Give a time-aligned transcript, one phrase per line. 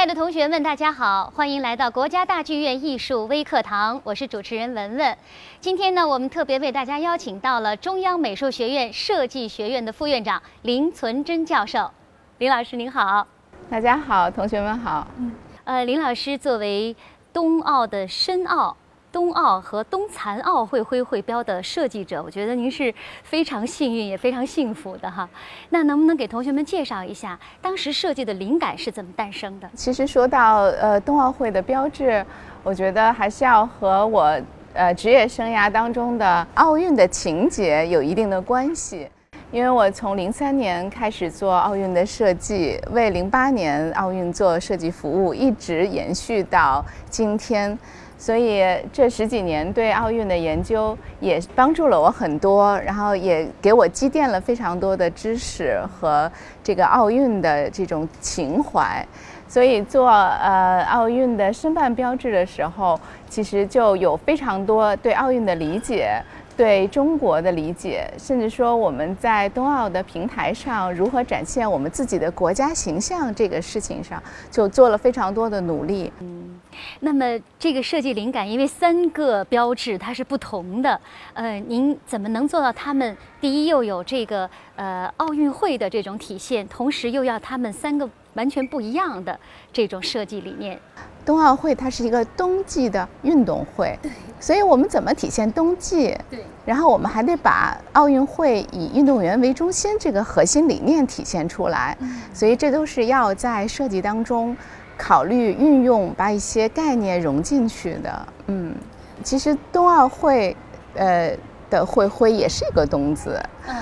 [0.00, 5.18] 爱的同学们，大家好，欢迎来到国家大剧院艺术微课堂，我是主持人文文。
[5.60, 11.90] 今天呢，我们特别为大家邀请到了中央美术学院设计学院的副院长林存真教授。
[12.38, 13.26] 林老师您好，
[13.68, 15.06] 大家好，同学们好。
[15.18, 16.96] 嗯，呃，林老师作为
[17.30, 18.74] 冬奥的申奥。
[19.12, 25.28] 冬奥和冬残奥会徽会标的设计者，我觉得您是非常幸运也非常幸福的哈。
[25.70, 29.68] 那能不能给同学们介绍一下当时设计的灵感是怎么诞生的？
[29.74, 32.24] 其实说到呃冬奥会的标志，
[32.62, 34.40] 我觉得还是要和我
[34.74, 39.08] 呃职业生涯当中的奥运的情节有一定的关系。
[39.50, 47.76] 因为我从零三年开始做奥运的设计，为零八年奥运做设计服务，一直延续到今天。
[48.20, 56.30] 所以这十几年对奥运的研究也帮助了我很多，然后也给我积淀了非常多的知识和
[56.62, 59.02] 这个奥运的这种情怀。
[59.48, 66.22] 所以做呃奥运的申办标志的时候，其实就有非常多对奥运的理解。
[66.60, 76.12] 对中国的理解，甚至说我们在冬奥的平台上如何展现我们自己的国家形象这个事情上，就做了非常多的努力。
[76.20, 76.60] 嗯，
[77.00, 77.24] 那么
[77.58, 81.00] 这个设计灵感，因为三个标志它是不同的，
[81.32, 89.40] 呃，您怎么能做到他们第一又有这个呃奥运会的这种体现，同时又要他们三个完全不一样的
[89.72, 90.78] 这种设计理念？
[91.24, 96.16] 冬奥会它是一个冬季的运动会，对，所以我们怎么体现冬季？
[96.30, 101.96] 对，然后我们还得把奥运会以运动员为中心这个核心理念体现出来，
[102.32, 104.56] 所以这都是要在设计当中
[104.96, 108.26] 考虑运用，把一些概念融进去的。
[108.46, 108.74] 嗯，
[109.22, 110.56] 其实冬奥会，
[110.94, 111.36] 呃
[111.68, 113.76] 的会徽也是一个冬字，嗯，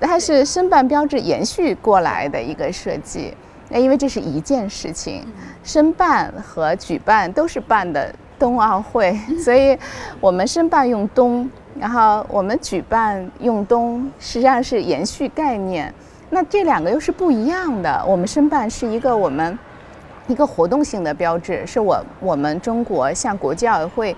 [0.00, 3.34] 它是申办标志延续过来的一个设计。
[3.74, 5.26] 那因为这是一件事情，
[5.64, 9.76] 申办和举办都是办的冬奥会， 所以
[10.20, 15.92] 我们申办用冬，然后我们举办用冬，实际上是延续概念。
[16.30, 18.00] 那这两个又是不一样的。
[18.06, 19.58] 我们申办是一个我们
[20.28, 24.16] 一个活动性的标志，是我我们中国向国际奥委会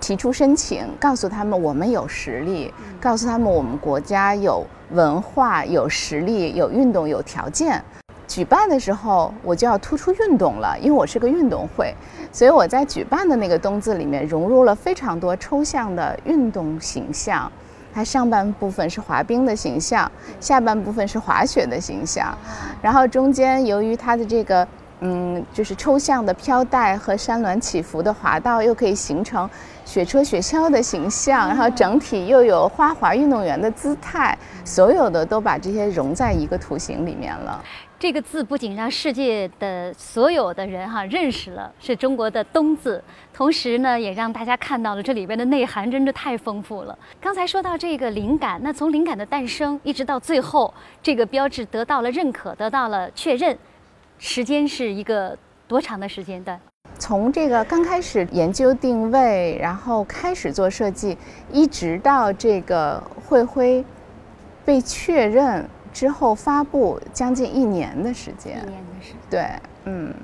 [0.00, 7.80] 提出申请，告诉他们我们有实力，告诉他们我们国家有文化、有实力、有运动、有条件。
[8.26, 11.94] 举办的时候，我就要突出运动了，因为我是个运动会，
[12.32, 17.50] 所以我在举办的那个“冬”字里面融入了非常多抽象的运动形象。
[17.94, 22.36] 它上半部分是滑冰的形象，下半部分是滑雪的形象，
[22.82, 24.68] 然后中间由于它的这个
[25.00, 29.48] 嗯，就是抽象的飘带和山峦起伏的滑道，又可以形成
[29.86, 37.62] 雪车雪橇的形象，然后整体又有花滑运动员的姿态，所有的都把这些融在一个图形里面了。
[37.98, 43.02] 这个字不仅让世界的所有的人哈认识了是中国的“冬”字，
[43.32, 46.96] 同时呢，也让大家看到了这里边的内涵，真的太丰富了。
[47.18, 53.56] 刚才说到这个灵感，那从灵感的诞生一直到最后，这个标志得到了认可，得到了确认，
[54.18, 55.36] 时间是一个
[55.66, 56.60] 多长的时间段？
[56.98, 61.16] 从这个刚开始研究定位，然后开始做设计，
[61.50, 63.82] 一直到这个会徽
[64.66, 65.66] 被确认。
[65.96, 69.48] 之后发布将近一年的时间，一年的时间，对，
[69.84, 70.14] 嗯，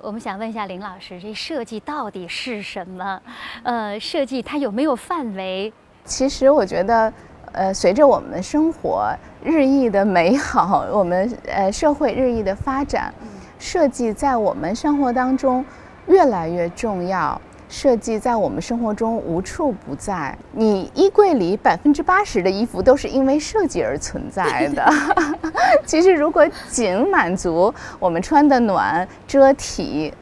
[0.00, 3.20] 我们想问一下林老师，这设计到底是什么？
[3.62, 5.70] 呃，设计它有没有范围？
[6.06, 7.12] 其实我觉得，
[7.52, 13.12] 呃，随着我们的生活日益的美好，我们呃社会日益的发展，
[13.58, 15.62] 设计在我们生活当中
[16.06, 17.38] 越来越重要。
[17.68, 20.36] 设计在我们生活中无处不在。
[20.52, 24.90] 你衣柜里百分之八十的衣服都是因为设计而存在的。
[25.84, 30.12] 其实，如果仅满足我们穿的暖、遮体，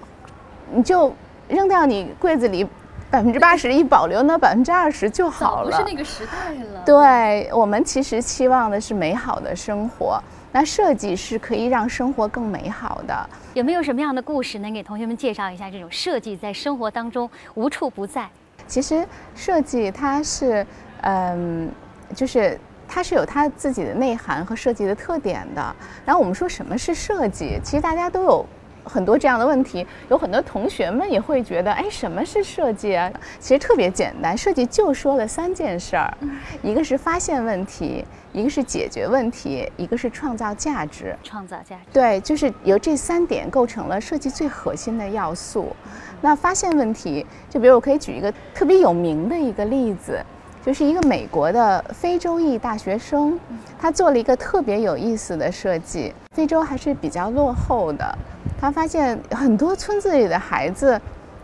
[0.73, 1.15] 你就
[1.49, 2.67] 扔掉你柜子里
[3.09, 5.71] 百分之八十，一保留那百分之二十就好了。
[5.71, 6.83] 不是那个时代了。
[6.85, 10.21] 对我们其实期望的是美好的生活。
[10.59, 13.29] 那设计是可以让生活更美好的。
[13.53, 15.71] 有没有什么样的故事能给同学们介绍一下？
[15.71, 18.27] 这种设计在生活当中无处不在。
[18.67, 20.67] 其实设计它是，
[21.03, 21.71] 嗯，
[22.15, 22.59] 就是
[22.89, 25.77] 它是有它自己的内涵和设计的特点的。
[26.07, 27.61] 然后我们说什么是设计？
[27.63, 28.47] 其实大家都有。
[28.87, 33.11] 很多这样的问题，有很多同学们也会觉得，哎，什么是设计啊？
[33.39, 36.17] 其实特别简单，设计就说了三件事儿，
[36.63, 41.15] 一个是发现问题，一个是解决问题，一个是创造价值。
[41.23, 41.83] 创造价值。
[41.93, 45.75] 对，就是由这三点构成了设计最核心的要素。
[46.21, 50.19] 那发现问题，就比如我可以举一个特别有名的一个例子，
[50.65, 53.39] 就是一个美国的非洲裔大学生，
[53.79, 56.15] 他做了一个特别有意思的设计。
[56.33, 58.19] 非洲还是比较落后的。
[58.61, 61.01] 他发现很多村子里的孩子，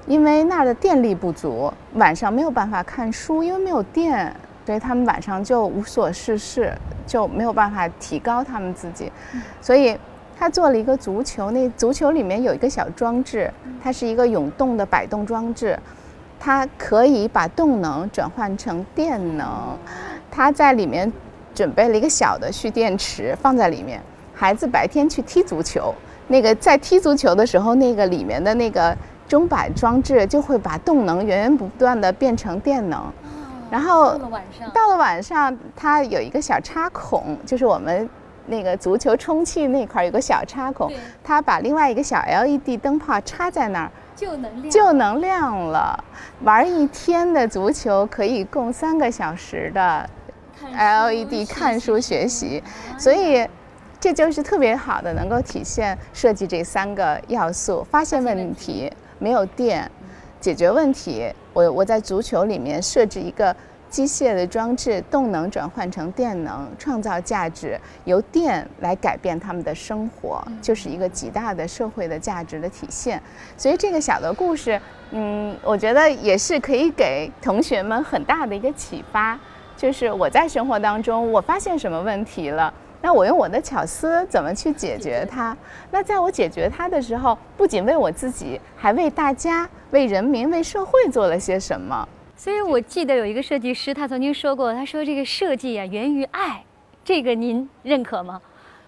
[0.06, 6.72] 因为那儿的电力不足，晚上没有办法看书，因为没有电，所以他们晚上就无所事事，
[7.06, 9.12] 就没有办法提高他们自己。
[9.60, 9.96] 所以
[10.38, 15.78] 他做了一个足球，那足球里面有一个小装置，它是一个永动的摆动装置，
[16.40, 19.46] 它可以把动能转换成电能。
[20.30, 21.12] 他在里面
[21.54, 24.00] 准备了一个小的蓄电池，放在里面。
[24.34, 25.94] 孩子白天去踢足球，
[26.32, 28.96] 那个在踢足球的时候，那个里面的那个
[29.28, 33.04] 钟摆装置就会把动能源源不断的变成电能。
[33.70, 38.08] 然后到了晚上，到了晚上，它有一个小插孔，就是我们
[38.46, 40.90] 那个足球充气那块儿有个小插孔，
[41.22, 46.02] 它把另外一个小 LED 灯泡插在那儿，就能亮，就能亮了。
[46.44, 50.08] 玩一天的足球可以供三个小时的
[50.74, 52.62] LED 看书学习，
[52.96, 53.46] 所以
[54.02, 59.88] 这就是特别好的，能够体现设计这三个要素：发现问题，没有电，
[60.40, 61.32] 解决问题。
[61.52, 63.54] 我我在足球里面设置一个
[63.88, 73.22] 机械的装置，动能转换成电能，创造价值，由电来改变他们的生活，就是一个极大的社会的价值的体现。
[73.56, 74.82] 所以这个小的故事，
[75.12, 79.38] 嗯，我觉得也是可以给同学们很大的一个启发。
[79.76, 82.72] 就是我在生活当中，我发现什么问题了，
[83.02, 85.54] 那我用我的巧思怎么去解决它？
[85.90, 92.08] 那在我解决它的时候，不仅为我自己，还为大家、为人民、为社会做了些什么？
[92.36, 96.64] 所以我记得有一个设计师，他曾经说过，他说这个设计啊源于爱，
[97.04, 98.40] 这个您认可吗？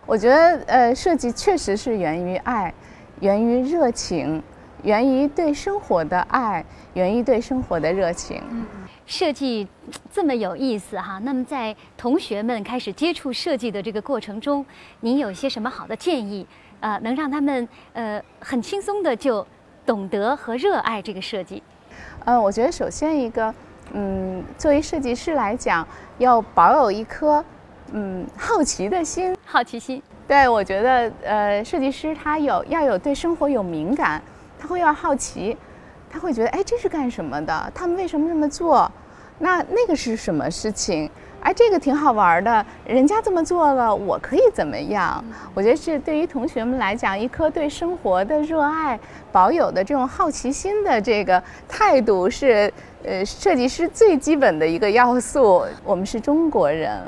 [0.06, 2.72] 我觉得，呃，设计确实是源于爱，
[3.20, 4.42] 源于热情，
[4.84, 8.40] 源于对生活的爱，源于对生活的热情。
[8.50, 8.64] 嗯
[9.06, 9.68] 设计
[10.10, 14.64] 这么有意思哈，那么在同学们开始接触设计的这个过程中，
[15.00, 16.46] 您有一些什么好的建议？
[16.80, 19.46] 呃，能让他们呃很轻松的就
[19.84, 21.62] 懂得和热爱这个设计？
[22.24, 23.54] 呃，我觉得首先一个，
[23.92, 25.86] 嗯，作为设计师来讲，
[26.16, 27.44] 要保有一颗
[27.92, 29.36] 嗯好奇的心。
[29.44, 34.22] 好奇心，对我觉得，呃，设计师他有要有对生活有敏感，
[34.64, 35.54] 他会要好奇，
[36.10, 37.72] 他会觉得，哎，这是干什么的？
[37.74, 38.90] 他们为什么这么做？
[39.38, 41.10] 那那个是什么事情？
[41.42, 45.22] 哎，这个挺好玩的，人家这么做了，我可以怎么样？
[45.52, 48.98] 我觉得是对于同学们来讲，一颗对生活的热爱，
[49.30, 52.72] 保有的这种好奇心的这个态度，是
[53.04, 55.66] 呃设计师最基本的一个要素。
[55.84, 57.02] 我们是中国人，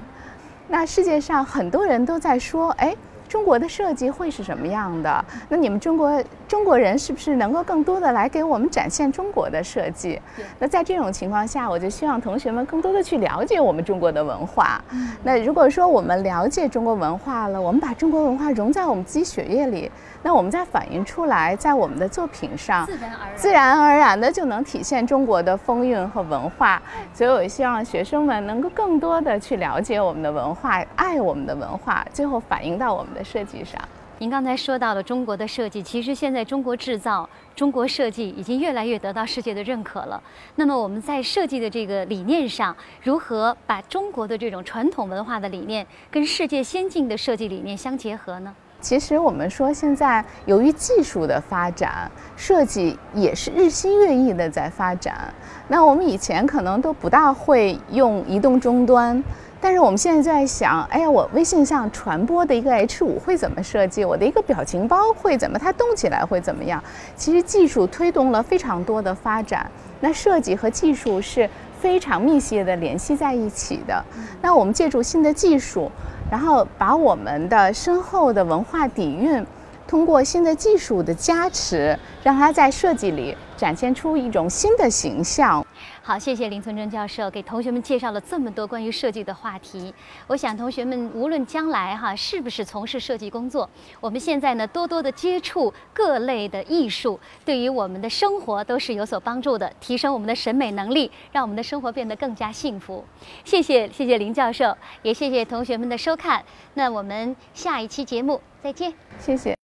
[0.68, 2.94] 那世界上很多人都在说，哎。
[3.36, 5.22] 中国的设计会是什么样的？
[5.50, 10.18] 那你们中国中国人是不是能够更多的来给我们展现中国的设计？
[10.58, 14.82] 那在这种情况下，我就希望同学们更多的去了解我们中国的文化。
[15.22, 19.90] 那如果说我们了解中国文化了，我们把中国文化融在我们自己血液里，
[20.22, 26.80] 那我们再反映出来，在我们的作品上，自然而然，自然而然的就能体现中国的风韵和文化。
[27.12, 33.80] 所以，我希望学生们能够更多的去了解我们的文化，爱我们的文化，最后反映到我们的设计上。
[34.18, 40.22] 您刚才说到了中国的设计，其实现在中国制造、中国设计已经越来越得到世界的认可了。
[40.54, 48.54] 那么我们在设计的这个理念上，如何把中国的这种传统文化的理念跟世界先进的设计理念相结合呢？
[48.80, 55.32] 其实我们说，现在由于技术的发展，设计也是日新月异的在发展。
[55.68, 59.22] 那我们以前可能都不大会用移动终端。
[59.60, 64.04] 但是我们现在在想，哎呀，我微信上传播的一个 H 五会怎么设计？
[64.04, 65.58] 我的一个表情包会怎么？
[65.58, 66.82] 它动起来会怎么样？
[67.16, 69.68] 其实技术推动了非常多的发展，
[70.00, 71.48] 那设计和技术是
[71.80, 74.04] 非常密切的联系在一起的。
[74.42, 75.90] 那我们借助新的技术，
[76.30, 79.44] 然后把我们的深厚的文化底蕴，
[79.86, 85.64] 通过新的技术的加持，让它在设计里展现出一种新的形象。
[86.02, 89.92] 好，谢谢林存真教授给同学们介绍了这么多关于设计的话题。
[90.28, 93.68] 我想同学们无论将来哈是不是从事设计工作，
[94.00, 103.04] 我们现在呢多多的接触各类的艺术，对于我们的生活都是有所帮助的，提升我们的审美能力，让我们的生活变得更加幸福。
[103.44, 106.44] 谢谢，谢谢林教授，也谢谢同学们的收看。
[106.74, 108.92] 那我们下一期节目再见。
[109.18, 109.65] 谢谢。